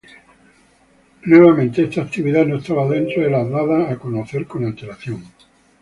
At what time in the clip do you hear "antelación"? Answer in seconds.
4.65-5.23